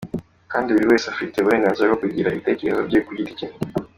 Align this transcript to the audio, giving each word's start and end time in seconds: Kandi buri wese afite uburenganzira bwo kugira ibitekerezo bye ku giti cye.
Kandi 0.51 0.67
buri 0.75 0.85
wese 0.91 1.05
afite 1.13 1.35
uburenganzira 1.37 1.87
bwo 1.89 1.99
kugira 2.03 2.31
ibitekerezo 2.33 2.81
bye 2.89 2.99
ku 3.05 3.11
giti 3.17 3.33
cye. 3.39 3.47